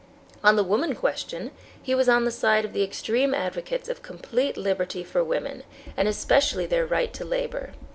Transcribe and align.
On 0.43 0.55
the 0.55 0.63
woman 0.63 0.95
question 0.95 1.51
he 1.79 1.93
was 1.93 2.09
on 2.09 2.25
the 2.25 2.31
side 2.31 2.65
of 2.65 2.73
the 2.73 2.81
extreme 2.81 3.35
advocates 3.35 3.87
of 3.87 4.01
complete 4.01 4.57
liberty 4.57 5.03
for 5.03 5.23
women, 5.23 5.61
and 5.95 6.07
especially 6.07 6.65
their 6.65 6.87
right 6.87 7.13
to 7.13 7.23
labor. 7.23 7.73